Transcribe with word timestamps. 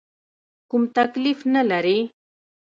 کوم 0.69 0.83
تکلیف 0.97 1.39
نه 1.53 1.61
لرې؟ 1.69 1.99